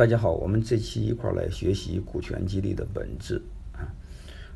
[0.00, 3.36] 大家好，我们这期一块儿来学习股权激励的本质
[3.74, 3.84] 啊。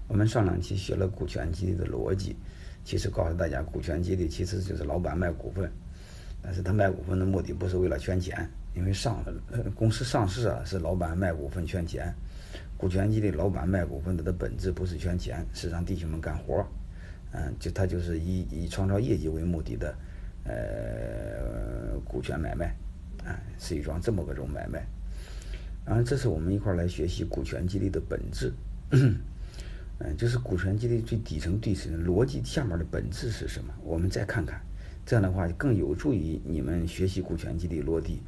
[0.09, 2.35] 我们上两期学了股权激励的逻辑，
[2.83, 5.71] 其实告诉大家，股权激励其实就是老板卖股份，
[6.41, 12.11] 但是他卖股份的目的不是为了圈钱，因为上呃公司上市啊是老板卖股份圈钱，
[12.79, 16.67] 股权激励老板卖股份的的本质不是圈钱，是让弟兄们干活儿，
[17.33, 19.95] 嗯，就他就是以以创造业绩为目的的，
[20.45, 22.75] 呃，股权买卖。
[23.27, 24.87] 啊，是一桩这么个种买卖，
[25.87, 28.53] 然后这是我们一块来学习股权激励的本质，
[28.91, 29.19] 嗯，
[30.17, 33.75] 就是股权激励最底层、底层逻辑下面的本质是什么？
[33.83, 34.61] 我们再看看，
[35.05, 38.21] 这样的话更有助于你们学习股权激励落地，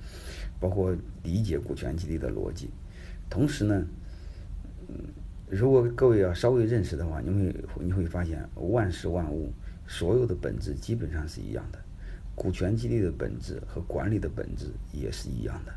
[0.61, 2.69] 包括理解股权激励的逻辑。
[3.30, 3.87] 同时呢，
[4.88, 4.95] 嗯，
[5.49, 9.51] 如果各位要稍微认识的话，你会你会发现万事万物
[9.87, 11.79] 所有的本质基本上是一样的。
[12.35, 15.73] 股权激励的本质和管理的本质也是一样的，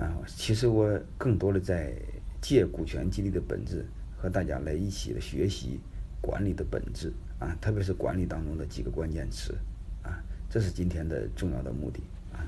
[0.00, 1.92] 啊，其实我更多的在
[2.40, 3.84] 借股权激励的本质
[4.16, 5.78] 和大家来一起的学习
[6.22, 9.54] 管理的本质啊，特别是管理当中的几个关键词
[10.02, 12.00] 啊，这是今天的重要的目的
[12.32, 12.40] 啊。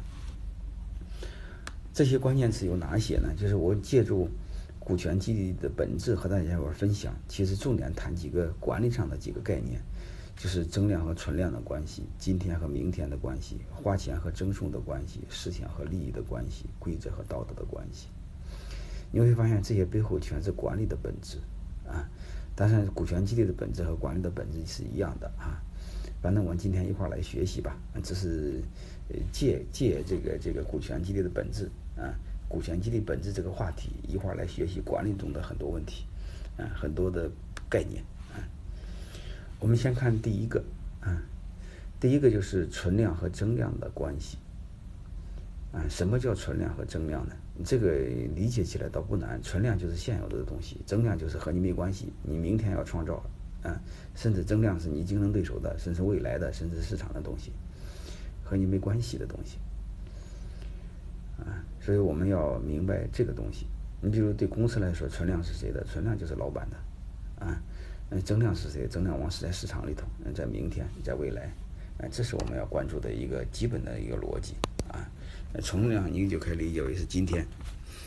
[1.93, 3.29] 这些关键词有哪些呢？
[3.37, 4.31] 就是我借助
[4.79, 9.79] 股权激励的本质和大家一块分享，其实重点谈几个管理上的几个概念。
[10.37, 18.09] 就是增量和存量的关系，今天和明天的关系，花钱和赠送的关系，思想和利益的关系，规则和道德的关系。
[19.11, 21.37] 你会发现这些背后全是管理的本质
[21.87, 22.09] 啊！
[22.57, 25.61] 当然，股权激励的本质和管理的本质是一样的啊。
[26.23, 28.63] 反正我们今天一块儿来学习吧，这是
[29.31, 32.15] 借借这个这个股权激励的本质啊，
[32.49, 36.05] 股权激励本质这个话题一块儿来学习管理中的很多问题
[36.57, 37.31] 啊，很多的
[37.69, 38.03] 概念。
[39.63, 40.61] 我们先看第一个，
[41.01, 41.23] 啊，
[42.01, 44.37] 第一个就是存量和增量的关系，
[45.73, 47.37] 啊，什么叫存量和增量呢？
[47.65, 47.93] 这个
[48.35, 53.23] 理解起来倒不难，存量就是现有的东西，增量就是和你没关系，你明天要创造，
[53.63, 53.81] 啊，
[54.17, 57.53] 甚至增量是你竞争对手的，甚至未来的，甚至市场的东西，
[58.43, 59.59] 和你没关系的东西，
[61.39, 63.67] 啊，所以我们要明白这个东西。
[64.01, 65.85] 你比如对公司来说，存量是谁的？
[65.85, 67.63] 存量就是老板的，啊。
[68.21, 68.87] 增量是谁？
[68.87, 71.53] 增量往是在市场里头，嗯在明天，在未来，
[71.99, 74.55] 哎，这是我们要关注的一个基本的一个逻辑
[74.89, 75.09] 啊。
[75.61, 77.47] 存量你就可以理解为是今天，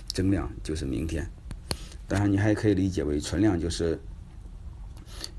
[0.07, 1.27] 增量就是明天。
[2.07, 3.99] 当然，你还可以理解为存量就是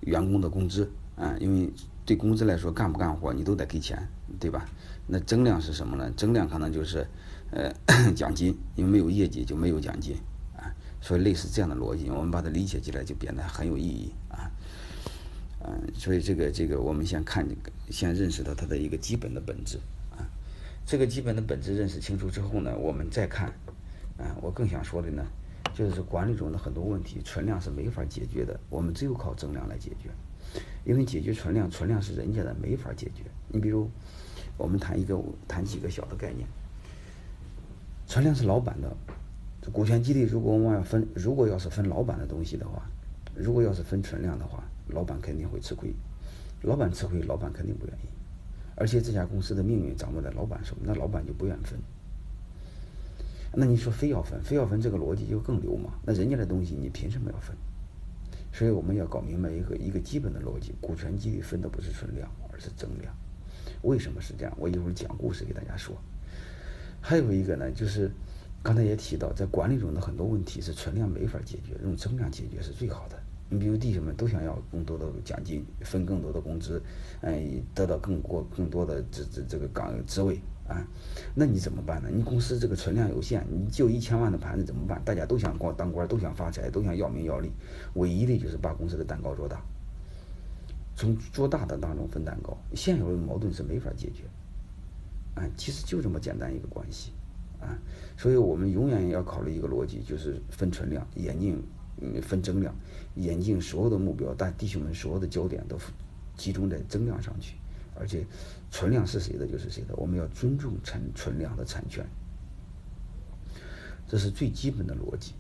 [0.00, 1.71] 员工的工资啊，因为
[2.04, 4.09] 对工资来说，干不干活你都得给钱，
[4.41, 4.69] 对吧？
[5.06, 6.10] 那增量是什么呢？
[6.16, 7.06] 增量可能就是
[7.50, 7.72] 呃
[8.15, 10.16] 奖金，因为没有业绩就没有奖金
[10.56, 10.66] 啊。
[11.00, 14.12] 所以类似这样的逻辑，我们把它理解起来就变得很有意义
[15.60, 15.70] 啊。
[15.70, 17.46] 嗯，所以这个这个，我们先看，
[17.90, 19.78] 先认识到它的一个基本的本质
[20.10, 20.26] 啊。
[20.84, 23.48] 这个基本的本质认识清楚之后呢，我们再看
[24.18, 24.36] 啊。
[24.40, 25.26] 我更想说的呢，
[25.74, 30.10] 就是管理中的很多问题，存量是没法解决的，我们只有靠增量来解决。
[30.84, 33.24] 因为解决存量，存量是人家的，没法解决。
[33.48, 33.90] 你比如，
[34.56, 36.46] 我们谈一个，谈几个小的概念。
[38.06, 38.96] 存量是老板的，
[39.72, 42.88] 股权激励，如果我们要分，如果要是分老板的东西的话，
[43.34, 44.62] 如果要是分存量的话。
[44.88, 45.92] 老板肯定会吃亏，
[46.62, 48.08] 老板吃亏，老板肯定不愿意，
[48.76, 51.78] 而且这家公司的命运掌握在老板手，那老板就不愿分。
[53.54, 55.92] 那你说非要分，非要分，这个逻辑就更流氓。
[56.04, 57.56] 那人家的东西你凭什么要分？
[58.52, 63.14] 所以我们要搞明白一个一个基本的逻辑：股权激励分的不是存量，而是增量。
[63.82, 64.56] 为什么是这样？
[64.58, 65.97] 我一会儿讲故事给大家说。
[67.00, 68.10] 还有一个呢，就是
[68.62, 73.16] 刚才也提到，在管理中的很多问题是存量没法解决，用增量解决是最好的。
[73.48, 76.82] 你比如弟兄们都想要更多的奖金，分更多的工资，
[77.20, 80.84] 哎，得到更过更多的这这这个岗职位啊，
[81.32, 82.08] 那你怎么办呢？
[82.12, 85.00] 你公司这个存量有限，你就一千万的盘子怎么办？
[85.04, 87.52] 大家都想光当官，都想发财，都想要名要利，
[87.94, 89.62] 唯一的就是把公司的蛋糕做大，
[90.96, 92.58] 从做大的当中分蛋糕。
[92.74, 94.24] 现有的矛盾是没法解决，
[95.36, 97.12] 啊，其实就这么简单一个关系，
[97.60, 97.78] 啊，
[98.16, 101.62] 所以我们永远要考虑一个逻辑，就是分存量，眼镜。
[102.01, 102.75] 嗯，分增量，
[103.15, 105.78] 眼镜所有的目标，但弟兄们所有的焦点都
[106.37, 107.57] 集中在增量上去，
[107.95, 108.27] 而且
[108.71, 112.07] 存量是谁的就是谁的，我们要尊重存存量的产权，
[114.07, 115.33] 这是最基本的逻辑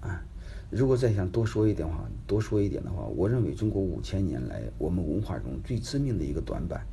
[0.00, 0.24] 啊。
[0.70, 6.86] 如果再想多说一点话，多说一点的话，我认为中国五千年来我们文化中最致命的一个短板，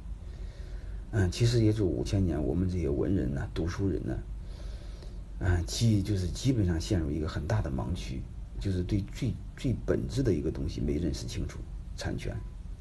[1.12, 4.18] 嗯，其实也就五千年，我们这些文人呢，读书人呢，
[5.39, 8.21] 啊，基就是基本上陷入一个很大的盲区。
[8.59, 11.59] 就是对最最本质的一个东西没认识清楚，
[11.95, 12.36] 产权，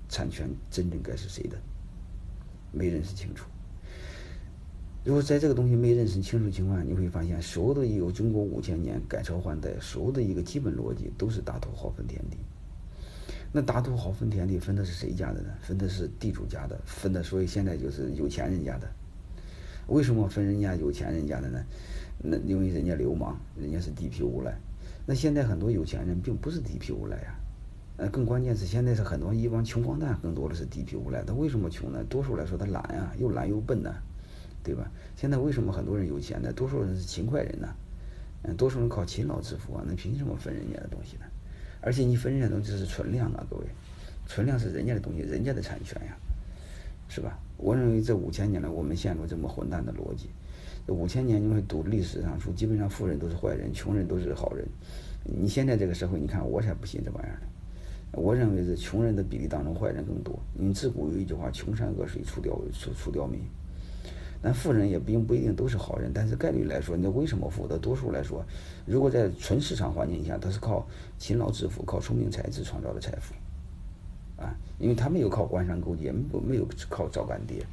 [0.09, 1.57] 产权真正该是谁的，
[2.73, 3.47] 没认识清楚。
[5.05, 12.37] 如果在这个东西没认识清楚情况下，你会发现所有的有中国五千年改朝换代，所有的一个基本逻辑都是大土豪分田地。
[13.53, 15.51] 那大土豪分田地分的是谁家的呢？
[15.63, 18.89] 分的是地主家的，分的所以现在就是有钱人家的。
[19.87, 21.65] 为什么分人家有钱人家的呢？
[22.19, 24.59] 那因为人家流氓，人家是地痞无赖。
[25.07, 27.35] 那现在很多有钱人并不是地痞无赖呀。
[27.97, 31.23] 呃，更关键是现在是很多一帮穷光蛋，更多的是地痞无赖。
[31.25, 32.05] 他为什么穷呢？
[32.11, 33.95] 多数来说他懒呀，又懒又笨呢。
[34.63, 34.91] 对吧？
[35.15, 36.53] 现在为什么很多人有钱呢？
[36.53, 37.69] 多数人是勤快人呢，
[38.43, 41.23] 嗯，多数人靠勤劳致富啊，那凭什么分人家的东西呢？
[41.81, 43.67] 而且你分人家的东西是存量啊，各位，
[44.27, 46.17] 存量是人家的东西，人家的产权呀，
[47.09, 47.39] 是吧？
[47.57, 50.29] 我认为这五千年来我们陷入这么混蛋的逻辑，
[50.87, 54.67] 这五千年你会读历史上书，基本上富人都是坏人，穷人都是好人。
[55.25, 57.47] 你现在这个社会，你看我才不信这玩意儿呢。
[58.13, 60.39] 我认为是穷人的比例当中坏人更多。
[60.59, 63.41] 因为自古有一句话：穷山恶水出刁出出刁民。
[64.43, 68.45] 但富人也并不一定都是好人，但是概率来说，那为什么富的多数来说，
[68.85, 70.87] 如果在纯市场环境下，他是靠
[71.19, 73.35] 勤劳致富、靠聪明才智创造的财富，
[74.37, 77.65] 啊，因为他没有靠官商勾结，不没有靠找干爹，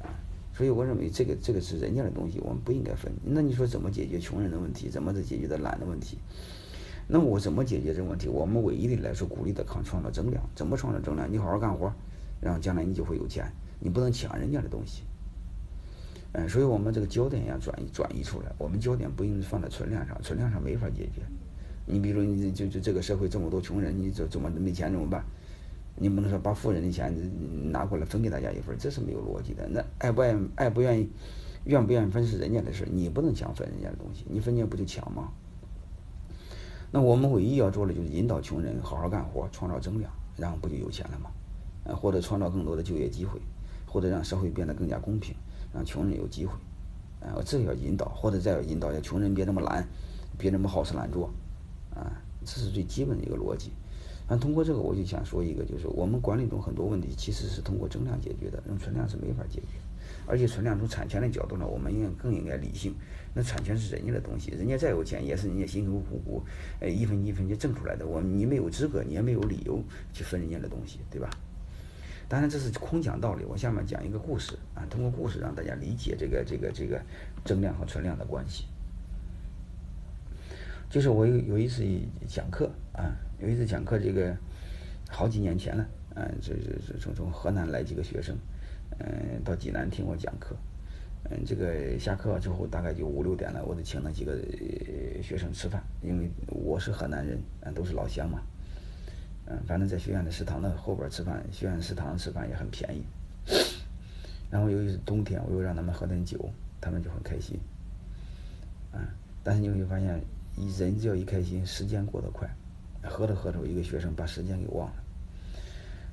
[0.00, 0.06] 啊，
[0.54, 3.12] 所以我认为这个这个是人家的东西，我们不应该分。
[3.24, 4.88] 那你说怎么解决穷人的问题？
[4.88, 6.18] 怎么解决的懒的问题？
[7.08, 8.28] 那我怎么解决这个问题？
[8.28, 10.42] 我们唯一的来说，鼓励的抗创造增量。
[10.54, 11.30] 怎么创造增量？
[11.30, 11.92] 你好好干活，
[12.40, 13.44] 然后将来你就会有钱。
[13.78, 15.02] 你不能抢人家的东西。
[16.32, 21.22] 嗯，所以我们这个焦点要转移转移出来，我们焦点不应放在存量上，存量上没法解决。
[21.84, 25.24] 你比如你就就这个社会这么多穷人，你怎怎么没钱怎么办？
[25.96, 27.12] 你不能说把富人的钱
[27.72, 29.66] 拿过来分给大家一份，这是没有逻辑的。
[29.68, 31.08] 那爱不爱爱不愿意，
[31.64, 35.28] 愿不愿意分是人家的事，你不能强分人家的东西，你分人家不就抢吗？
[36.90, 41.30] 那我们唯一要做的就是引导穷人好好干活，创造增量，然后不就有钱了吗？
[41.84, 43.40] 呃，或者创造更多的就业机会，
[43.86, 45.34] 或者让社会变得更加公平。
[45.74, 46.54] 让穷人有机会，
[47.20, 49.86] 啊，这要引导，或者再要引导，要穷人别那么懒，
[50.38, 51.28] 别那么好吃懒做，
[51.94, 52.16] 啊，
[52.46, 53.72] 这是最基本的一个逻辑。
[54.28, 59.78] 那通过这个，我就想说一个，就是我们管理中很多问题其实是通过增量解决的，用存量是没法解决。
[60.26, 62.92] 而且存量从产权的角度呢，我们应该更应该理性。
[63.34, 66.42] 那产权是人家的东西，人家再有钱也是人家辛辛苦苦，
[66.80, 68.04] 哎，一分一分就挣出来的。
[68.04, 69.80] 我你没有资格，你也没有理由
[70.12, 71.30] 去分人家的东西，对吧？
[72.28, 77.00] 当然这是空讲道理，我下面讲一个故事啊，通过故事让大家理解这个这个这个
[77.44, 78.64] 增量和存量的关系。
[80.90, 81.84] 就是我有有一次
[82.26, 84.34] 讲课啊，有一次讲课，这个
[85.08, 88.36] 好几年前了，嗯，这这这从从河南来几个学生，
[88.98, 90.56] 嗯，到济南听我讲课，
[91.30, 94.38] 嗯，这个下课之后大概就五六点了，我得请那几个
[95.22, 98.40] 学生吃饭，因为我是河南人，嗯，都是老乡嘛。
[99.48, 103.04] 嗯，反正在学院的食堂的后边吃饭，学院食堂吃饭也很便宜。
[104.50, 106.50] 然后由于是冬天，我又让他们喝点酒，
[106.80, 107.58] 他们就很开心。
[108.92, 108.98] 啊，
[109.44, 110.20] 但是你会发现，
[110.56, 112.48] 一人只要一开心，时间过得快。
[113.08, 114.96] 喝着喝着，一个学生把时间给忘了。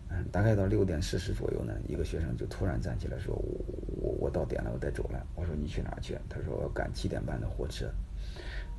[0.10, 3.66] 嗯，大概到六点四十左右呢，一个学生就突然站起来说：“我
[4.02, 7.92] 我我到点了，我得走了。”我说：“你去哪儿去？”他说：“赶七点半的火车。”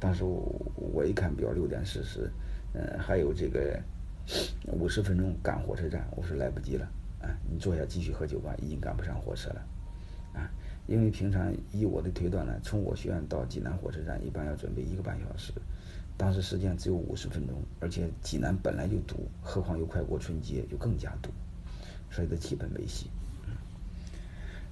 [0.00, 2.30] 当时我我一看表，六点四十，
[2.72, 3.80] 嗯，还有这个。
[4.72, 6.88] 五十分钟赶火车站，我说来不及了，
[7.20, 9.66] 啊，你坐下继续喝酒吧，已经赶不上火车了，
[10.32, 10.48] 啊，
[10.86, 15.52] 因为平常以我的推断呢，从我学院到济南火车站一般要准备一个半小时，
[16.16, 21.30] 当时时间只有五十分钟，而且济南本来就堵，何况又快过春节，就更加堵，
[22.10, 23.10] 所以都基本没戏。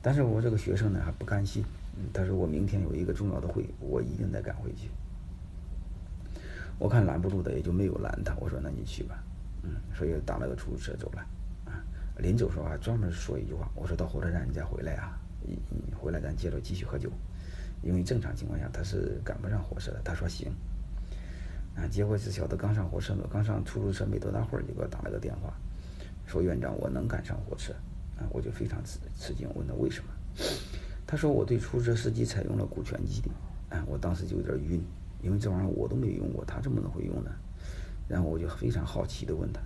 [0.00, 1.64] 但是我这个学生呢还不甘心，
[2.12, 4.88] 他说我明天有一个重要的会，我一定得赶回去。
[6.78, 8.34] 我看拦不住的，也就没有拦他。
[8.40, 9.22] 我说那你去吧。
[9.62, 11.24] 嗯，所以打了个出租车走了，
[12.18, 15.56] 临走时候还专门说一句话，我说到火车站你再回来啊，你
[15.94, 17.08] 回来咱接着继续喝酒，
[17.80, 20.00] 因为正常情况下他是赶不上火车的。
[20.04, 20.52] 他说行，
[21.74, 25.52] 啊，结果只晓得刚上火车，刚上出租车没多大会儿就给我打了个电话，
[26.26, 27.72] 说院长我能赶上火车，
[28.16, 30.10] 啊，我就非常吃吃惊，问他为什么，
[31.06, 33.30] 他说我对出租车司机采用了股权激励，
[33.70, 34.82] 啊，我当时就有点晕，
[35.22, 37.30] 因为这玩意儿我都没用过，他怎么能会用呢？
[38.08, 39.60] 然后我就非常好奇的问他：“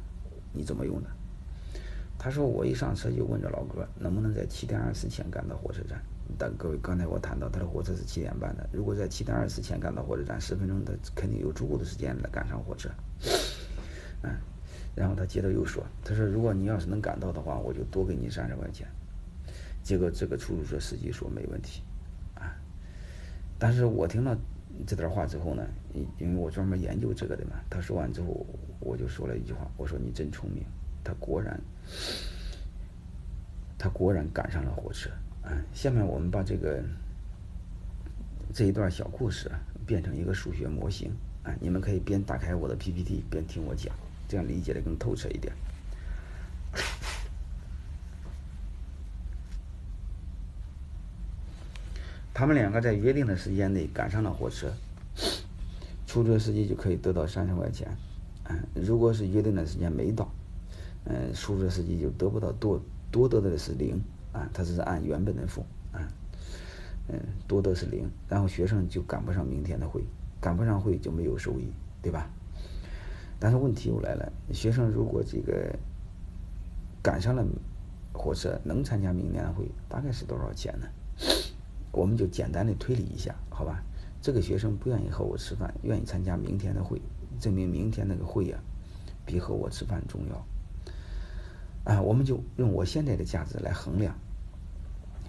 [0.54, 1.08] 你怎么用的？”
[2.18, 6.00] 他说：“我一上车就问着老哥，能不能在七点二十前赶到火车站。”
[6.38, 12.88] 但各位，刚才我谈到他的火车是七点半的，如果在七点二十前赶到火车站，十分钟他肯定有足够的时间来赶上火车。
[14.23, 14.30] 嗯，
[14.95, 18.87] 然后他接着又说：“他说如果你要是能赶到的话，我就多给你三十块钱。”
[19.83, 21.83] 结果这个出租车司机说：“没问题。”
[22.35, 22.56] 啊，
[23.59, 24.37] 但是我听了。
[24.87, 28.45] 这段话之后呢，因因为我专门研究这个的嘛，他说完之后，
[28.78, 30.66] 我就说了一句话，我说你真聪明，
[31.02, 31.59] 他果然，
[33.78, 35.09] 他果然赶上了火车
[35.46, 35.56] 啊。
[35.72, 36.82] 下面我们把这个
[38.52, 39.50] 这一段小故事
[39.86, 41.10] 变成一个数学模型
[41.42, 43.94] 啊，你们可以边打开我的 PPT 边听我讲，
[44.28, 45.52] 这样理解的更透彻一点。
[52.34, 54.70] 他们两个在约定的时间内赶上了火车，
[56.06, 57.88] 出租车司机就可以得到三十块钱。
[58.44, 60.30] 嗯，如果是约定的时间没到，
[61.04, 62.78] 嗯，出租车司机就得不到多
[63.10, 63.98] 多得的是零
[64.36, 66.06] 啊，他是按原本的付啊，
[67.08, 70.04] 嗯，多的是零，然后学生就赶不上明天的会，
[70.42, 72.28] 赶不上会就没有收益，对吧？
[73.40, 75.74] 但是问题又来了，学生如果这个
[77.02, 77.42] 赶上了
[78.12, 80.86] 火车，能参加明天的会，大概是多少钱呢？
[81.92, 83.82] 我们就简单的推理一下，好吧？
[84.20, 87.00] 这个学生不愿意和我吃饭，愿意参加明天的会，
[87.40, 88.58] 证明明天那个会呀，
[89.24, 90.46] 比和我吃饭重要。
[91.84, 94.18] 啊，我们就用我现在的价值来衡量，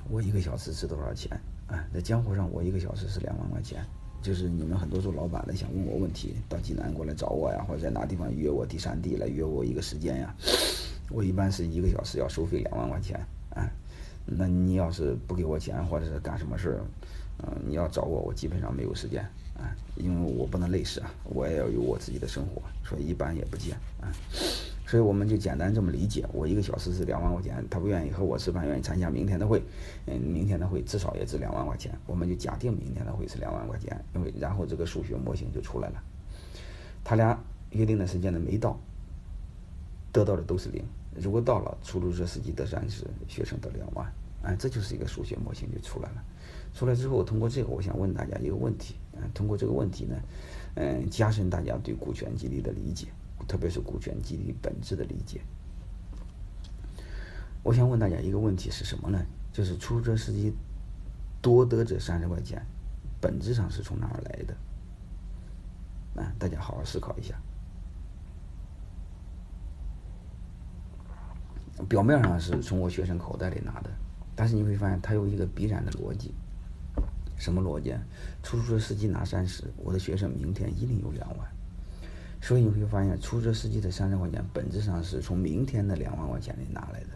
[0.09, 1.31] 我一个小时值多少钱？
[1.67, 3.83] 啊，在江湖上我一个小时是两万块钱。
[4.21, 10.35] 就是你们很多做老板的想问我问题，到济南过来找我呀，或者在哪地方约我第三地来约我一个时间呀，
[11.09, 13.19] 我一般是一个小时要收费两万块钱。
[13.51, 13.69] 啊。
[14.25, 16.81] 那你要是不给我钱，或者是干什么事儿，
[17.43, 19.23] 嗯，你要找我，我基本上没有时间
[19.55, 24.11] 啊，因为我不能累死啊，我也要有我自己的生活，所以一般也不见啊。
[24.87, 29.61] 所以我们就简单这么理解，我一个小时是两万块钱，他不愿意和我吃饭，愿意参加明天的会，
[30.05, 36.01] 嗯，明天的会至少也值两万块钱，我们就假定明天的会是两万块钱，因为然后这个数学模型就出来了，
[37.03, 37.37] 他俩
[37.71, 38.79] 约定的时间呢没到，
[40.13, 40.81] 得到的都是零。
[41.19, 44.09] 如果到了，出租车司机得三十，学生得两万，
[44.43, 46.23] 哎，这就是一个数学模型就出来了。
[46.73, 50.15] 出来之后，通过这个，我想问大家一个问题，嗯，通过这个问题呢，
[50.75, 53.07] 嗯，加深大家对股权激励的理解，
[53.47, 55.41] 特别是股权激励本质的理解。
[57.63, 59.25] 我想问大家一个问题是什么呢？
[59.51, 60.53] 就是出租车司机
[61.41, 62.65] 多得这三十块钱，
[63.19, 64.55] 本质上是从哪儿来的？
[66.21, 67.35] 啊，大家好好思考一下。
[71.87, 73.89] 表面上是从我学生口袋里拿的，
[74.35, 76.33] 但是你会发现它有一个必然的逻辑。
[77.37, 77.95] 什么逻辑？
[78.41, 81.56] 出租车司机拿三十，我的学生明天一定有两万。
[82.41, 87.09] 所以你会发现，出租车司机的三十块钱本质上是从明天的两万块钱里拿来的。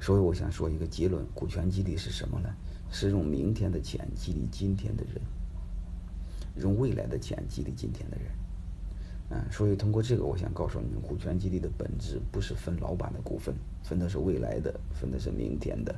[0.00, 2.48] 所以我想说一个结论：股权激励是什么呢？
[2.90, 5.14] 是用明天的钱激励今天的人，
[6.56, 8.26] 用未来的钱激励今天的人。
[9.30, 15.94] 嗯，所以通过这个，我想告诉你们，股权激励的本质不是分老板的股份，分的是未来的，分的是明天的。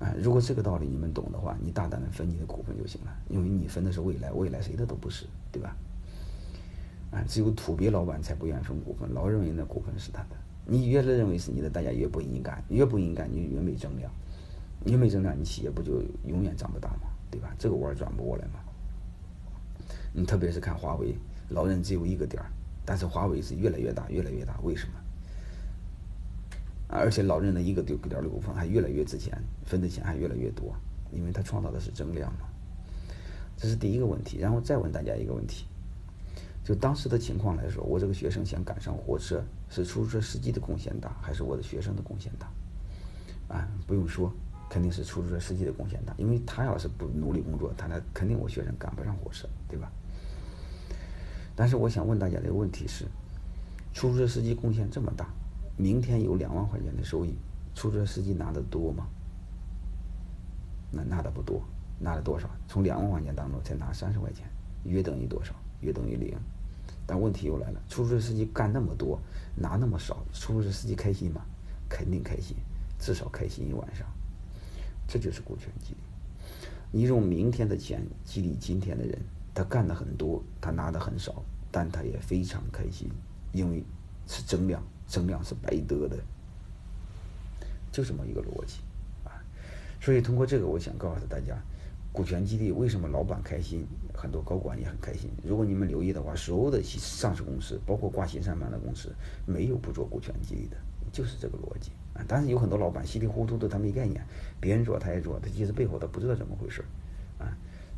[0.00, 5.76] 啊，如果这个道理你们懂的话，你大胆的分你的股份就行了，因为你分的是未来，未来谁的都不是，对吧？
[7.10, 10.36] 啊，只有土鳖老板才不愿意分股份，老认为那股份是他的。
[10.64, 14.10] 你越是认为是你的，大家越不应该，越不应该，你越没增量，
[14.84, 17.08] 越没增量，你企业不就永远长不大吗？
[17.30, 17.54] 对吧？
[17.58, 18.60] 这个弯转不过来嘛。
[20.12, 21.14] 你特别是看华为。
[21.48, 22.48] 老人只有一个点儿，
[22.84, 24.58] 但是华为是越来越大，越来越大。
[24.62, 24.94] 为什么？
[26.86, 30.74] 而且老人的一个点儿的股份还越来越值钱，分的钱还越来越多，
[31.10, 32.46] 因为他创造的是增量嘛。
[33.56, 34.38] 这是第一个问题。
[34.38, 35.66] 然后再问大家一个问题：
[36.70, 42.48] 就当时的情况来说，我这个学生想赶上火车，是出租车司机的贡献大，还是我的学生的贡献大？
[43.56, 44.32] 啊，不用说，
[44.68, 49.90] 肯定是出租车司机的贡献大，因为他要是不努力工作，他那肯定我学生赶不上火车，对吧？
[51.56, 53.04] 但是我想问大家的一个问题是：
[53.92, 55.28] 出租车司机贡献这么大，
[55.76, 57.34] 明天有两万块钱的收益，
[57.74, 59.08] 出租车司机拿的多吗？
[60.92, 61.64] 那拿的不多，
[61.98, 62.48] 拿了多少？
[62.68, 64.48] 从两万块钱当中才拿三十块钱，
[64.84, 65.52] 约等于多少？
[65.80, 66.38] 约等于零。
[67.10, 69.18] 但问题又来了：出租车司机干那么多，
[69.56, 71.40] 拿那么少，出租车司机开心吗？
[71.88, 72.56] 肯定开心，
[73.00, 74.06] 至少开心一晚上。
[75.08, 75.98] 这就是股权激励。
[76.92, 79.18] 你用明天的钱激励今天的人。
[79.52, 83.10] 他干的很多，他拿的很少，但他也非常开心，
[83.52, 83.82] 因为
[84.28, 86.16] 是增量，增量是白得的，
[87.90, 88.78] 就这么一个逻辑
[89.24, 89.34] 啊。
[90.00, 91.60] 所以通过这个，我想告诉大家，
[92.12, 95.30] 股权激励为什么老板开心，很多高管也很开心。
[95.44, 99.14] 如果你们留意的话，所有的上市公司，包括挂新三板的公司，
[99.46, 100.76] 没有不做股权激励的，
[101.12, 102.24] 就是这个逻辑啊。
[102.26, 104.24] 但是有很多老板稀里糊涂的，他没概念，
[104.60, 106.84] 别人做他也做，他其实背后他不知道怎么回事
[107.38, 107.46] 啊。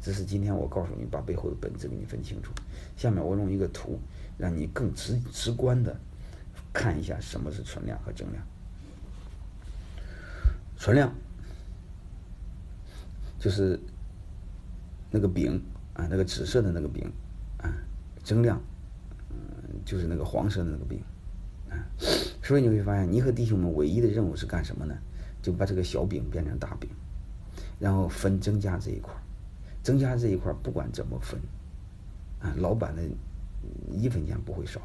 [0.00, 2.52] 这是今天我告诉你，把背后的本质给你分清楚。
[2.96, 3.98] 下面我用一个图，
[4.36, 5.96] 让你更直直观的
[6.72, 8.44] 看一下什么是存量和增量。
[10.76, 11.14] 存量
[13.38, 13.80] 就是
[15.12, 15.62] 那个饼
[15.94, 17.08] 啊，那个紫色的那个饼
[17.58, 17.70] 啊；
[18.24, 18.60] 增量，
[19.30, 19.36] 嗯，
[19.84, 21.00] 就是那个黄色的那个饼
[21.70, 21.78] 啊。
[22.42, 24.96] 所以你会发现，你和弟兄们唯一的任务是干什么呢？
[25.40, 26.90] 就把这个小饼变成大饼。
[27.78, 29.12] 然后分增加这一块，
[29.82, 31.38] 增加这一块不管怎么分，
[32.38, 33.02] 啊，老板的
[33.90, 34.80] 一分钱不会少，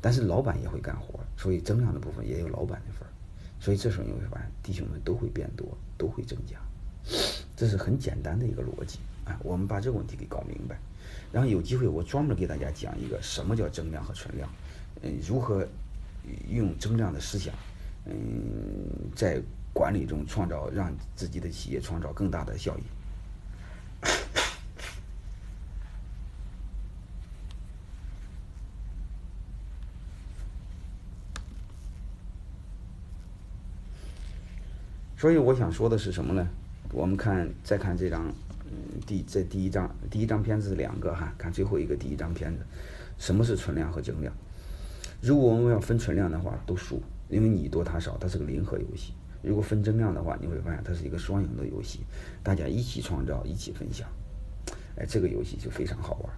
[0.00, 3.12] 但是老板也会干活，所以增量的部分也有老板的份儿，
[3.60, 6.58] 所以这时候你会发现弟兄们都会变多，都会增加，
[7.56, 9.38] 这是很简单的一个逻辑啊。
[9.42, 10.78] 我们把这个问题给搞明白，
[11.32, 14.48] 然后有机会我专门给大家讲一个什么叫增量和存量，
[15.02, 15.66] 嗯，如何
[16.48, 17.54] 用增量的思想，
[18.06, 18.14] 嗯，
[19.14, 19.40] 在
[19.72, 22.82] 管理中创造让自己的企业创造更大的效益。
[35.16, 36.46] 所以我想说的是什么呢？
[36.92, 38.32] 我们看再看这张，
[38.66, 42.64] 嗯，第这第一张第一张片子是两个哈，看最后一个第一张片子，
[43.18, 44.32] 什么是存量和增量？
[45.20, 49.12] 如果我们要分存量的话，都输，因为你多他少，它是个零和游戏。
[49.42, 52.00] 如果分增量的话，你会发现它是一个双赢的游戏，
[52.42, 54.08] 大家一起创造，一起分享，
[54.96, 56.32] 哎，这个游戏就非常好玩，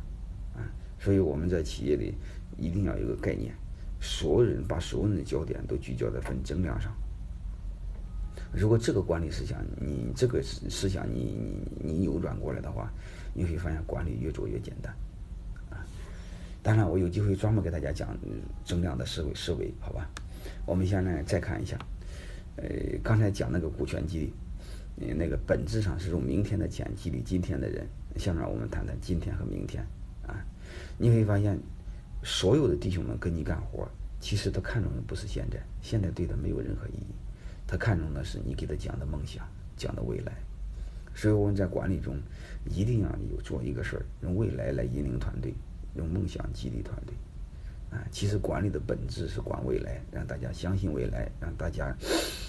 [0.62, 0.66] 啊，
[0.98, 2.14] 所以我们在企业里
[2.56, 3.54] 一定要有个概念，
[4.00, 6.92] 所有人把所有人的焦点都聚焦在分增量上。
[8.52, 11.36] 如果这个管理思想，你这个思思想你
[11.80, 12.90] 你你扭转过来的话，
[13.34, 14.94] 你会发现管理越做越简单，
[15.70, 15.84] 啊！
[16.62, 18.16] 当然，我有机会专门给大家讲
[18.64, 20.08] 增量的思维思维，好吧？
[20.64, 21.78] 我们现在再看一下，
[22.56, 22.66] 呃，
[23.02, 27.86] 刚才讲那个股权激励，那个本质上是用明天的钱激励今天的人。
[28.16, 29.84] 下面我们谈谈今天和明天，
[30.26, 30.42] 啊，
[30.96, 31.58] 你会发现，
[32.22, 33.86] 所有的弟兄们跟你干活，
[34.18, 37.25] 其实他看重的不是现在，现在对他没有任何意义。
[37.66, 39.44] 他看重的是你给他讲的梦想，
[39.76, 40.32] 讲的未来，
[41.14, 42.16] 所以我们在管理中
[42.64, 45.52] 一定要有做一个事儿，用未来来引领团队，
[45.94, 47.14] 用梦想激励团队。
[47.90, 51.96] 啊，其实管理的本质是管未来，让大家相信未来，让大家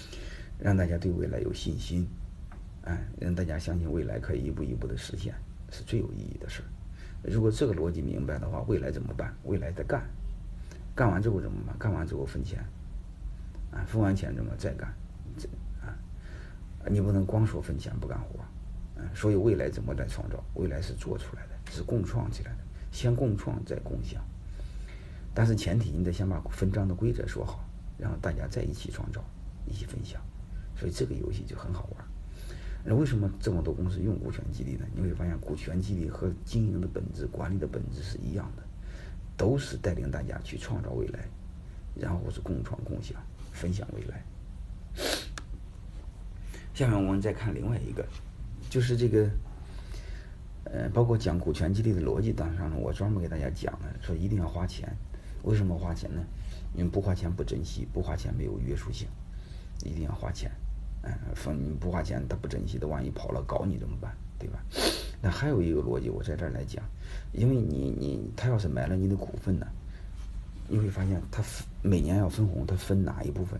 [0.58, 2.06] 让大家对未来有信心，
[2.84, 5.32] 啊，让大家相信未来可以一步一步的实现，
[5.70, 6.66] 是最有意义的事儿。
[7.22, 9.32] 如果这个逻辑明白的话，未来怎么办？
[9.44, 10.02] 未来再干，
[10.94, 11.76] 干完之后怎么办？
[11.78, 12.58] 干完之后分钱，
[13.70, 14.92] 啊，分完钱怎么再干？
[16.86, 18.40] 你不能光说分钱不干活，
[18.96, 20.42] 嗯，所以未来怎么来创造？
[20.54, 22.58] 未来是做出来的，是共创起来的，
[22.92, 24.22] 先共创再共享。
[25.34, 27.64] 但是前提你得先把分账的规则说好，
[27.98, 29.22] 然后大家在一起创造，
[29.66, 30.20] 一起分享。
[30.76, 32.04] 所以这个游戏就很好玩。
[32.84, 34.86] 那为什么这么多公司用股权激励呢？
[34.94, 38.62] 你会发现股权激励和经营的本质、管理的本质是一样的，
[39.36, 41.28] 都是带领大家去创造未来，
[41.94, 43.20] 然后是共创共享、
[43.52, 44.24] 分享未来。
[46.78, 48.06] 下面我们再看另外一个，
[48.70, 49.28] 就是这个，
[50.62, 54.88] 呃，包括讲股权激励的逻辑当中呢，我专门给大家讲了，说一定要花钱。
[55.42, 56.22] 为什么花钱呢？
[56.76, 59.08] 因为不花钱不珍惜，不花钱没有约束性，
[59.84, 60.52] 一定要花钱。
[61.02, 64.16] 嗯，分你不花钱他不珍惜的，万一跑了搞你怎么办？
[64.38, 64.60] 对吧？
[65.20, 66.84] 那还有一个逻辑，我在这儿来讲，
[67.32, 69.66] 因为你你他要是买了你的股份呢，
[70.68, 71.42] 你会发现他
[71.82, 73.58] 每年要分红，他分哪一部分？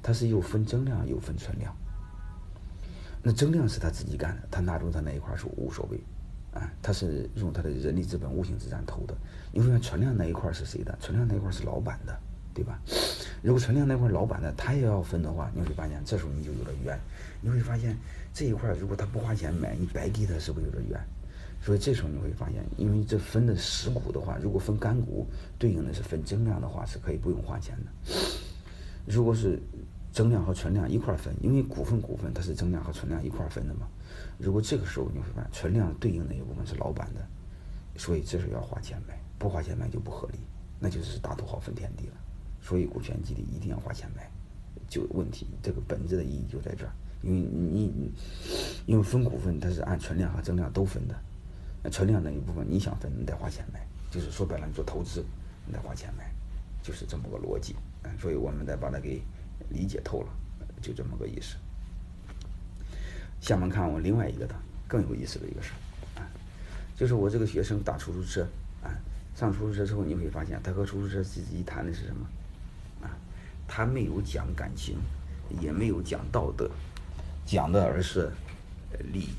[0.00, 1.74] 他是又分增量又分存量。
[3.28, 5.98] 那增量是他自己干的，他拿住他那一块儿是无所谓，
[6.52, 9.16] 啊，他是用他的人力资本、无形资产投的。
[9.50, 10.96] 你会发现存量那一块是谁的？
[11.00, 12.16] 存量那一块是老板的，
[12.54, 12.80] 对吧？
[13.42, 16.96] 如果存量那块老板的他也要分的话，你会发现这时候你就有点冤。
[17.40, 17.98] 你会发现
[18.32, 21.00] 这一块如果他不花钱买，你白给他是不是有点冤？
[21.60, 25.26] 所以这时候你会发现，因为这分的实股的话，如果分干股，
[25.58, 28.12] 对应的是分增量的话，是可以不用花钱的。
[29.04, 29.58] 如果是
[30.16, 33.86] 增量和存量一块分，因为股份股份它是增量和存量一块分的嘛。
[34.38, 37.20] 如果这个时候你会发现存量对应的一部分是老板的，
[37.98, 40.38] 所以这是要花钱买，不花钱买就不合理，
[40.80, 42.14] 那就是大土豪分田地了。
[42.62, 44.26] 所以股权激励一定要花钱买，
[44.88, 48.10] 就问题这个本质的意义就在这儿，因为你
[48.86, 51.14] 因为分股份它是按存量和增量都分的，
[51.82, 55.22] 那存量那一部分你想分你得花钱买，就是说白了你做投资
[55.66, 56.32] 你得花钱买，
[56.82, 57.76] 就是这么个逻辑。
[58.04, 59.20] 嗯，所以我们得把它给。
[59.70, 60.28] 理解透了，
[60.80, 61.56] 就这么个意思。
[63.40, 64.54] 下面看我另外一个的
[64.88, 66.26] 更有意思的一个事儿啊，
[66.96, 68.42] 就是我这个学生打出租车
[68.82, 68.90] 啊，
[69.36, 72.26] 上出租车之后你会发现，他和出租车司机谈的是什么
[73.02, 73.10] 啊？
[73.68, 74.96] 他没有讲感情，
[75.60, 76.70] 也没有讲道德，
[77.44, 78.32] 讲的而是
[79.12, 79.34] 利益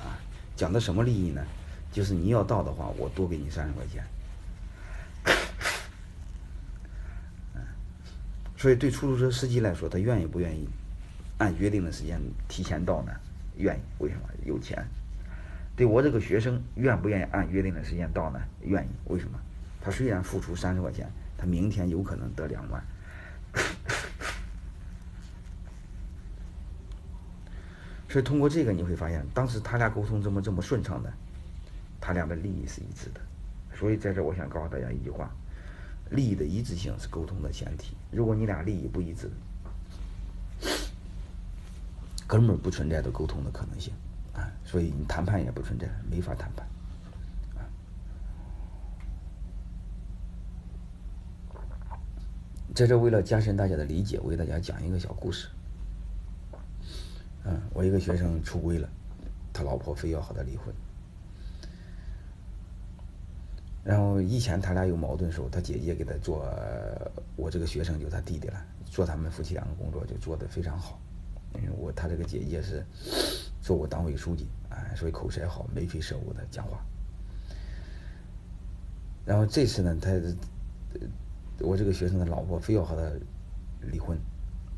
[0.00, 0.16] 啊。
[0.54, 1.44] 讲的什么利益呢？
[1.92, 4.04] 就是你要到的话，我多给你三十块钱。
[8.66, 10.68] 所以，对出租车司机来说，他愿意不愿意
[11.38, 13.12] 按约定的时间提前到呢？
[13.58, 14.22] 愿意，为什么？
[14.44, 14.84] 有钱。
[15.76, 18.40] 对我这个学生，愿不愿意按约定的时间到呢？
[18.62, 19.38] 愿意，为什么？
[19.80, 22.82] 他虽然付出三十块钱，他明天有可能得两万。
[28.10, 31.12] 所以通过这个你会发现，当时他俩沟通这么这么顺畅的？
[32.00, 33.20] 他俩的利益是一致的。
[33.76, 35.30] 所以在这我想告诉大家一句话：
[36.10, 37.96] 利益的一致性是沟通的前提。
[38.10, 39.30] 如果你俩利益不一致，
[42.26, 43.92] 根本不存在的沟通的可能性
[44.34, 44.50] 啊！
[44.64, 46.66] 所以你谈判也不存在，没法谈判。
[52.74, 55.48] 在这为了加深大家的理解，我给大家讲一个小故事。
[57.44, 58.88] 嗯，我一个学生出轨了，
[59.52, 60.74] 他老婆非要和他离婚。
[63.86, 66.44] 然后以前他俩有矛盾的时候，他姐姐给他做，
[67.36, 71.00] 我这个学生就他弟弟了，做他们夫妻两个工作就做得非常好。
[71.54, 72.84] 因为我他这个姐姐是
[73.62, 76.84] 做过党委书记，哎，所以口才好，眉飞色舞的讲话。
[79.24, 80.10] 然后这次呢，他
[81.60, 83.08] 我这个学生的老婆非要和他
[83.86, 84.18] 离婚，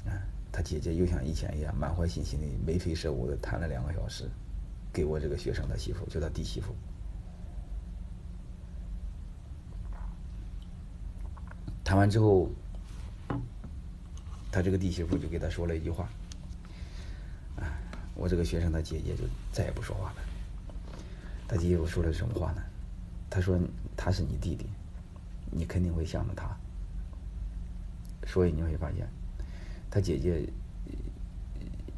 [0.05, 0.12] 啊，
[0.53, 4.25] 他姐姐又像以前一样满怀信心的眉飞色舞的谈了两个小时，
[4.92, 6.75] 给我这个学生的媳妇，就他弟媳妇。
[11.88, 12.51] 谈完之后，
[14.53, 16.07] 他这个弟媳妇就给他说了一句话
[17.57, 17.64] ：“啊，
[18.14, 20.16] 我这个学生的姐姐就再也不说话了。”
[21.48, 22.62] 他弟媳妇说了什么话呢？
[23.31, 23.59] 他说
[23.96, 24.66] ：“他是你弟弟，
[25.51, 26.55] 你肯定会向着他。”
[28.29, 29.09] 所以你会发现，
[29.90, 30.46] 他姐姐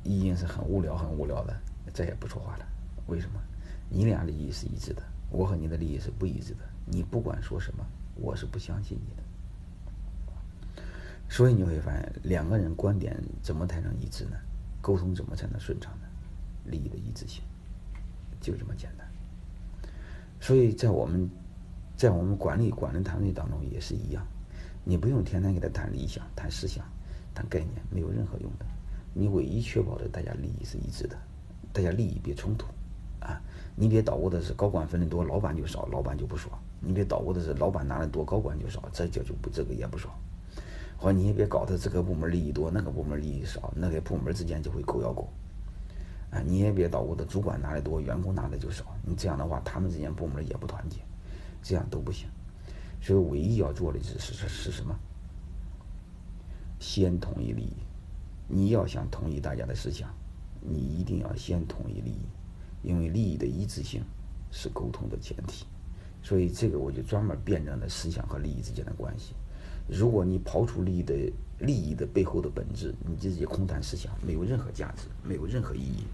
[0.05, 1.61] 已经是很无聊、很无聊的，
[1.92, 2.66] 再也不说话了。
[3.09, 3.40] 为什么？
[3.88, 6.61] 你俩利益是一致的，我和你的利益是不一致的。
[6.87, 9.22] 你不管说什么，我是不相信你的。
[11.31, 14.37] 所以你会发现，两个人观点怎么才能一致呢？
[14.83, 16.07] 沟通怎么才能顺畅呢？
[16.64, 17.40] 利益的一致性，
[18.40, 19.07] 就这么简单。
[20.40, 21.31] 所以在我们，
[21.97, 24.27] 在我们管理管理团队当中也是一样，
[24.85, 26.85] 你不用天天给他谈理想、谈思想、
[27.33, 28.66] 谈概念，没有任何用的。
[29.14, 31.16] 你唯一确保的，大家利益是一致的，
[31.73, 32.66] 大家利益别冲突
[33.21, 33.40] 啊！
[33.77, 40.12] 你别捣鼓的是高管分的多，老板就少，老板就不爽；你别捣鼓的是老板拿的多，高管就少，这叫就不这个也不爽。
[41.01, 45.31] 或你也别搞得这个部门利益多，那个部门利益少，那个部门之间就会狗咬狗。
[46.31, 50.99] 啊，你也别捣鼓的主管拿的多，员工拿的就少，你这样的话，他们之间部门也不团结，
[51.63, 52.29] 这样都不行。
[53.01, 54.95] 所以唯一要做的是是是什么？
[56.79, 57.77] 先统一利益。
[58.47, 60.15] 你要想统一大家的思想，
[60.61, 62.27] 你一定要先统一利益，
[62.83, 64.05] 因为利益的一致性
[64.51, 65.65] 是沟通的前提。
[66.23, 69.35] 所以这个我就专门辩证了思想和利益之间的关系。
[69.92, 71.14] 如果你刨除利益的
[71.59, 76.05] 利益的背后的本质，你自己空谈思想，没有任何价值，没有任何意义。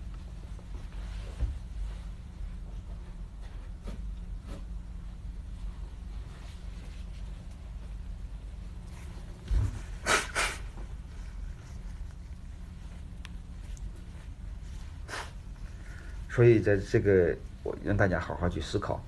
[16.30, 19.04] 所以，在这个，我让大家好好去思考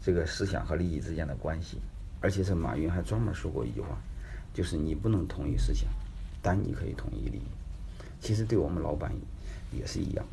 [0.00, 1.78] 这个思想和利益之间的关系。
[2.22, 3.98] 而且是马云还专门说过一句话，
[4.52, 5.88] 就是你不能统一思想，
[6.42, 7.42] 但你可以统一利益。
[8.20, 9.12] 其实对我们老板
[9.72, 10.26] 也是一样，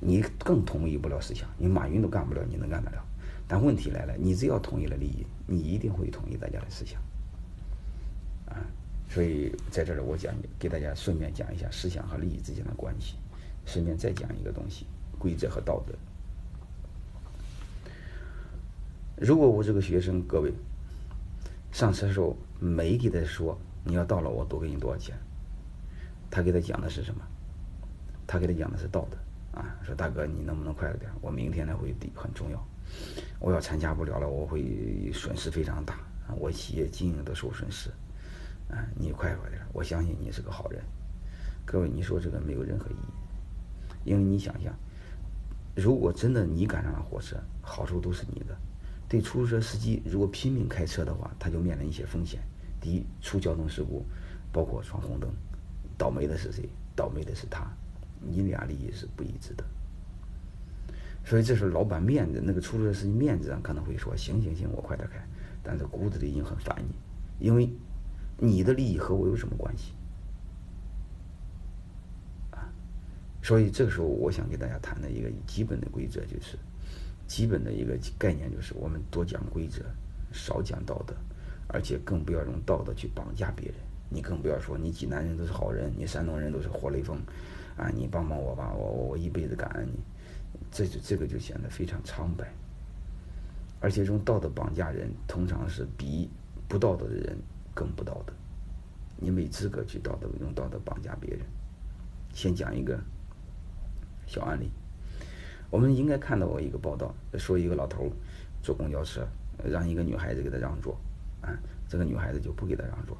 [0.00, 3.04] 你更统一不了思想，你马云都干不了，你能干得了？
[3.46, 7.00] 但问题来了，你只要统一了利益，你一定会统一大家的思想。
[8.46, 8.56] 啊，
[9.08, 13.16] 所以在这里我讲给大家顺便讲一下思想和利益之间的关系，
[13.66, 14.86] 顺便再讲一个东西：
[15.18, 15.94] 规则和道德。
[19.16, 20.52] 如果我这个学生各位。
[21.72, 25.16] 上车的时候没给他说你要到了我多给你多少钱，
[26.30, 27.22] 他给他讲的是什么？
[28.26, 31.10] 他给他讲的是道德啊，说大哥你能不能快点？
[31.20, 32.64] 我明天的会很重要，
[33.40, 35.98] 我要参加不了了，我会损失非常大，
[36.38, 37.90] 我企业经营都受损失
[38.70, 40.80] 啊，你快快点，我相信你是个好人。
[41.64, 44.74] 各位你说这个没有任何意义，因为你想想，
[45.74, 48.56] 如果真的你赶上了火车，好处都是你的。
[49.12, 52.40] 对出租车司机，如果拼命开车的话，他就面临一些风险。
[52.80, 54.06] 第一，出交通事故，
[54.50, 55.30] 包括闯红灯，
[55.98, 56.66] 倒霉的是谁？
[56.96, 57.70] 倒霉的是他，
[58.22, 59.62] 你俩利益是不一致的。
[61.26, 65.22] 所以这时候老板面子，那个出租车司机面子上可能会说：“行行行，我快点开。”
[65.62, 66.94] 但是骨子里已经很烦你，
[67.46, 67.70] 因为
[68.38, 69.92] 你的利益和我有什么关系？
[72.52, 72.64] 啊，
[73.42, 76.56] 所以这个时候我想给大家谈的一个基本的规则就是。
[77.32, 79.82] 基本的一个概念就是，我们多讲规则，
[80.34, 81.14] 少讲道德，
[81.66, 83.76] 而且更不要用道德去绑架别人。
[84.10, 87.16] 你更不要说你济南人都是好人，你山东人都是活雷锋，
[87.74, 89.98] 啊，你帮帮我吧，我我我一辈子感恩你。
[90.70, 92.52] 这就这个就显得非常苍白。
[93.80, 96.28] 而且用道德绑架人，通常是比
[96.68, 97.34] 不道德的人
[97.72, 98.34] 更不道德。
[99.16, 101.40] 你没资格去道德用道德绑架别人。
[102.34, 103.00] 先讲一个
[104.26, 104.70] 小案例。
[105.72, 108.12] 我们应该看到过一个报道，说一个老头
[108.62, 109.26] 坐公交车，
[109.64, 111.00] 让一个女孩子给他让座，
[111.40, 111.48] 啊，
[111.88, 113.16] 这个女孩子就不给他让座，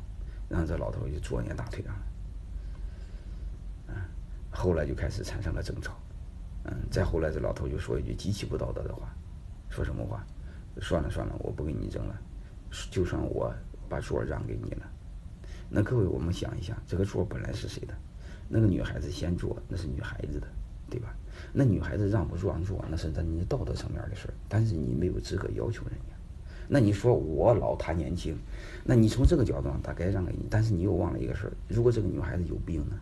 [0.50, 4.04] 然后这老头就坐人家大腿上了，啊，
[4.50, 5.96] 后来就开始产生了争吵，
[6.64, 9.08] 嗯，再后来这老头就说一句极其不道德的话，
[9.70, 10.22] 说什么话？
[10.78, 12.14] 算了算了，我不跟你争了，
[12.90, 13.50] 就算我
[13.88, 14.82] 把座让给你了。
[15.70, 17.94] 那各位，我们想一想，这个座本来是谁的？
[18.46, 20.46] 那个女孩子先坐，那是女孩子的，
[20.90, 21.14] 对吧？
[21.52, 26.14] 那女孩子让不让座，那是在你道德层面的事儿，但是你没有资格要求人家。
[26.68, 28.36] 那你说我老，她年轻，
[28.84, 32.96] 那你从这个角度上，她该让给你，但是你又忘了一个事儿：如果这个女孩子有病呢？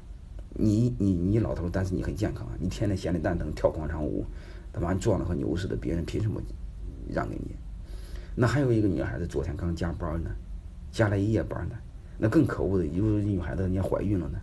[0.53, 4.27] 你你你老头，但是你很健康啊，你天天闲的蛋疼，跳广场舞，
[4.73, 6.43] 他妈壮的和牛似的，别人凭什么
[7.09, 7.55] 让给你？
[8.35, 10.31] 那还有一个女孩子昨天刚加班呢，
[10.90, 11.77] 加了一夜班呢，
[12.19, 14.40] 那更可恶的，有女孩子人家怀孕了呢，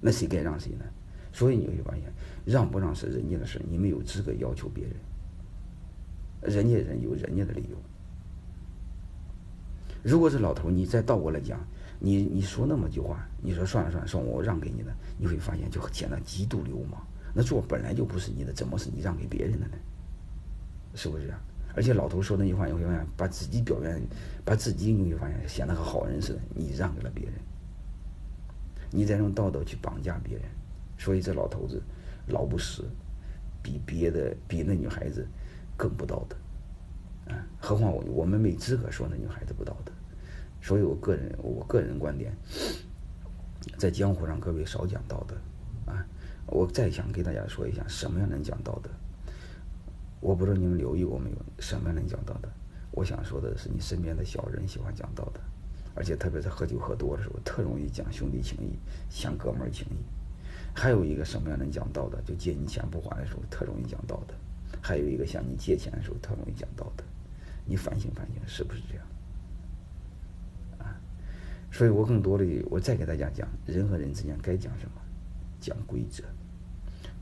[0.00, 0.84] 那谁该让谁呢？
[1.32, 2.02] 所以你会发现，
[2.44, 4.94] 让不让是人家的事，你没有资格要求别人。
[6.42, 7.76] 人家人有人家的理由。
[10.02, 11.58] 如果是老头，你再倒过来讲，
[12.00, 17.00] 你你说那么句话，你说算了算了，算我让给你的，你会发现就显得极度流氓。
[17.32, 19.74] 那座本来就不是你的，怎么是你让给别人的呢？
[20.94, 21.40] 是不是啊？
[21.74, 24.02] 而且老头说那句话，你会发现把自己表现，
[24.44, 27.34] 把自己你会发现显得和好人似的，你让给了别人，
[28.90, 30.44] 你在用道德去绑架别人。
[31.02, 31.82] 所以这老头子
[32.28, 32.84] 老不死，
[33.60, 35.26] 比别的比那女孩子
[35.76, 37.44] 更不道德，啊！
[37.60, 39.90] 何况我我们没资格说那女孩子不道德。
[40.60, 42.32] 所以我个人我个人观点，
[43.76, 45.34] 在江湖上各位少讲道德，
[45.92, 46.06] 啊！
[46.46, 48.88] 我再想给大家说一下什么样能讲道德。
[50.20, 52.48] 我不知道你们留意过没有，什么样能讲道德？
[52.92, 55.40] 我想说的是，你身边的小人喜欢讲道德，
[55.96, 58.78] 而且特别是喝酒喝多的时候，特容易讲兄弟情谊，
[59.10, 60.21] 讲哥们儿情谊。
[60.74, 62.20] 还有一个什么样的讲道德？
[62.22, 64.34] 就借你钱不还的时候，特容易讲道德；
[64.80, 67.04] 还有一个向你借钱的时候，特容易讲道德。
[67.64, 69.06] 你反省反省，是不是这样？
[70.78, 70.98] 啊！
[71.70, 75.00] 所以我更多的，我再给大家讲，人和人之间该讲什么？
[75.60, 76.24] 讲规则。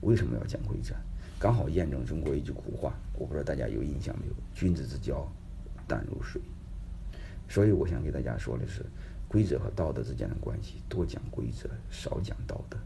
[0.01, 0.95] 为什么要讲规则？
[1.39, 4.33] 刚好验证中国一句古话，我不知道大家有印象没有？
[4.55, 5.31] 君子之交
[5.87, 6.41] 淡如水。
[7.49, 8.85] 所以我想给大家说的是，
[9.29, 12.79] 规则和道德之间的关系，多讲规则，少讲道德。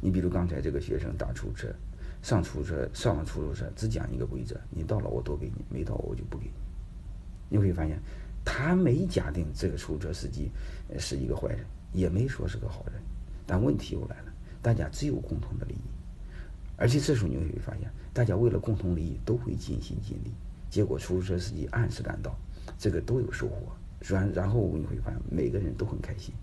[0.00, 1.68] 你比如刚才这个学生打出租车，
[2.22, 6.52] 上出租车上了出租车，只讲一个规则：你到了我多给你，没到我就不给你。
[7.48, 8.00] 你会发现，
[8.44, 10.50] 他没假定这个出租车司机
[10.98, 13.00] 是一个坏人，也没说是个好人。
[13.46, 15.88] 但问题又来了，大家只有共同的利益，
[16.76, 20.32] 而且这时候你会发现，大家为了共同利益都会尽心尽力，
[20.68, 22.36] 结果出租车司机按时赶到，
[22.78, 23.72] 这个都有收获。
[24.00, 26.34] 然然后你会发现，每个人都很开心。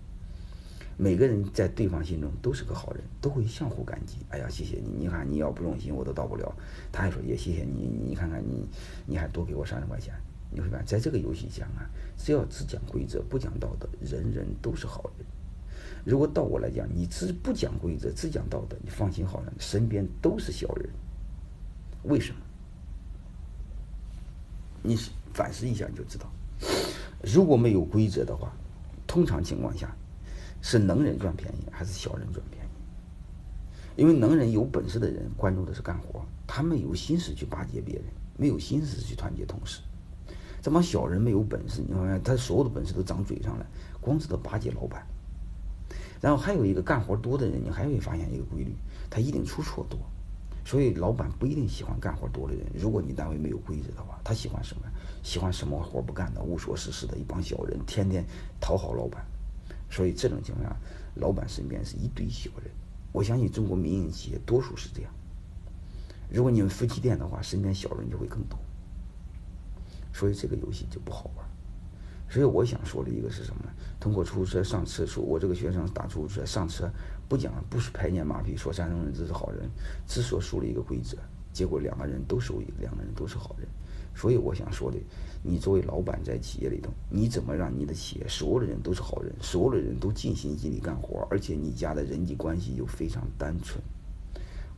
[0.96, 4.18] 每个人在对方心中都是个好人，都会相互感激。
[4.28, 4.90] 哎呀，谢谢你！
[4.96, 6.54] 你看，你要不用心，我都到不了。
[6.92, 8.68] 他还说也谢谢你，你看看你，
[9.04, 10.14] 你还多给我三十块钱。
[10.50, 15.26] 你会发现，在这个游戏讲啊，只要只讲规则，不讲道德，人人都是好人。
[16.04, 20.88] 如果到我来讲，你只不讲规则，只讲道德，你放心好了，身边都是小人。
[22.04, 22.38] 为什么？
[24.82, 24.96] 你
[25.32, 26.30] 反思一下你就知道。
[27.22, 28.52] 如果没有规则的话，
[29.08, 29.92] 通常情况下。
[30.66, 34.00] 是能人赚便宜还是小人赚便宜？
[34.00, 38.04] 因为能人有本事的人关注的是干活，他们有心思去巴结别人，
[38.38, 39.82] 没有心思去团结同事。
[40.62, 43.66] 这帮小人没有本事，你发现他所有的本事都长嘴上了，
[44.00, 45.06] 光知道巴结老板。
[46.18, 48.74] 然后还有一个干活多的人，你还会发现一个规律，
[49.10, 49.98] 他一定出错多。
[50.64, 52.64] 所以老板不一定喜欢干活多的人。
[52.72, 54.84] 如果你单位没有规则的话，他喜欢什么？
[55.22, 58.24] 喜欢什么活不干的、无所事事的一帮小人，天天
[58.58, 59.22] 讨好老板。
[59.90, 60.76] 所以这种情况下，
[61.14, 62.70] 老板身边是一堆小人。
[63.12, 65.12] 我相信中国民营企业多数是这样。
[66.28, 68.58] 如果你们夫妻店的话，身边小人就会更多。
[70.12, 71.46] 所以这个游戏就不好玩。
[72.28, 73.70] 所以我想说的一个是什么呢？
[74.00, 76.90] 通过出租车上车说，我这个学生打出租车上车，
[77.28, 79.70] 不讲不是拍念马屁说山东人这是好人，
[80.08, 81.16] 只说输了一个规则，
[81.52, 83.68] 结果两个人都受益，两个人都是好人。
[84.14, 84.98] 所以我想说的。
[85.46, 93.78] 你作为老板在企业里头，你怎么让你的企业所有的人都是好人，所有的人都尽心尽力干活，而且你家的人际关系又非常单纯？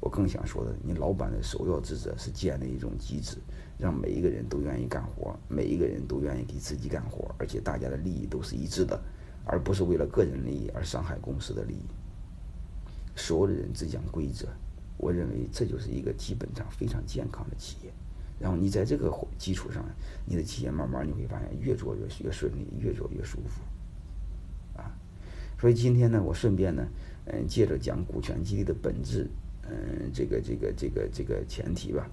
[0.01, 3.39] 我更想说的，你老板的首要职责是建立一种机制，
[3.79, 9.01] 让每一个人都愿意干活，每一个人都愿意给自己干活，而且大家的利益都是一致的，
[9.45, 11.87] 而不是为了个人利益而伤害公司的利益。
[13.15, 14.49] 所有的人只讲规则，
[14.97, 17.93] 我认为这就是一个基本上非常健康的企业。
[18.39, 19.85] 然后你在这个基础上，
[20.25, 23.63] 你的企业慢慢你会发现越做越越顺利，越做越舒服，
[24.79, 24.93] 啊，
[25.59, 26.87] 所以今天呢，我顺便呢，
[27.27, 29.27] 嗯，借着讲股权激励的本质，
[29.63, 32.07] 嗯，这个这个这个这个前提吧，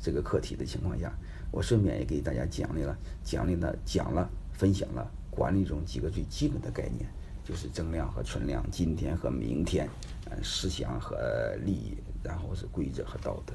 [0.00, 1.12] 这个课题的情况下，
[1.50, 7.06] 我顺便也给大家讲励了，讲励了，讲了，分享了管理中几个最基本的概念，
[7.44, 9.86] 就是增量和存量，今天和明天，
[10.30, 13.52] 嗯，思想和利益，然后是规则和道德，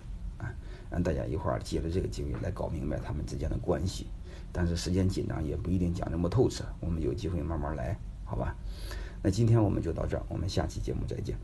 [0.89, 4.07] 让大家一块儿借着这个机会来搞明白他们之间的关系。
[4.51, 8.55] 但是时间紧张，也不一定讲这么透彻，我们有机会慢慢来，好吧？
[9.21, 11.35] 那今天我们就到这儿，我们下期节目再见。